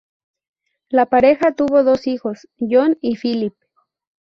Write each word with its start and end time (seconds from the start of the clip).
La 0.89 1.05
pareja 1.05 1.51
tuvo 1.53 1.83
dos 1.83 2.07
hijos, 2.07 2.47
John 2.59 2.97
y 3.01 3.17
Phillip. 3.17 3.53